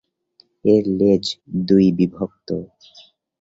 [0.65, 1.25] এর লেজ
[1.67, 2.49] দুইবিভক্ত।